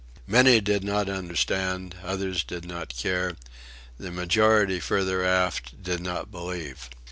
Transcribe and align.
Many 0.25 0.61
did 0.61 0.83
not 0.83 1.09
understand, 1.09 1.97
others 2.03 2.43
did 2.43 2.65
not 2.65 2.97
care; 2.97 3.35
the 3.99 4.09
majority 4.09 4.79
further 4.79 5.23
aft 5.23 5.83
did 5.83 5.99
not 5.99 6.31
believe. 6.31 6.89